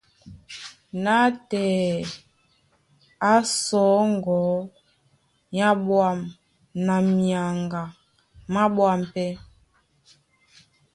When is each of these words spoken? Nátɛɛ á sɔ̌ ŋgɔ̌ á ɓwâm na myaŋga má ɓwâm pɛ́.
Nátɛɛ 1.03 1.75
á 3.31 3.33
sɔ̌ 3.63 3.91
ŋgɔ̌ 4.13 4.41
á 5.67 5.69
ɓwâm 5.85 6.17
na 6.85 6.95
myaŋga 7.15 7.83
má 8.53 8.63
ɓwâm 8.75 8.99
pɛ́. 9.13 9.29